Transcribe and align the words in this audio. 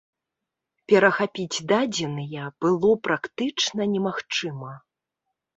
Перахапіць 0.93 1.63
дадзеныя 1.71 2.47
было 2.65 2.91
практычна 3.09 3.81
немагчыма. 3.93 4.73